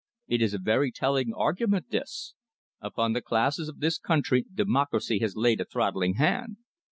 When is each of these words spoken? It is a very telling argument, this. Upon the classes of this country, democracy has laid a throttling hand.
It 0.27 0.41
is 0.41 0.55
a 0.55 0.57
very 0.57 0.91
telling 0.91 1.31
argument, 1.31 1.91
this. 1.91 2.33
Upon 2.79 3.13
the 3.13 3.21
classes 3.21 3.69
of 3.69 3.81
this 3.81 3.99
country, 3.99 4.43
democracy 4.51 5.19
has 5.19 5.35
laid 5.35 5.61
a 5.61 5.65
throttling 5.65 6.15
hand. 6.15 6.57